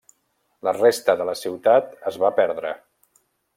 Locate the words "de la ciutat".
1.19-1.93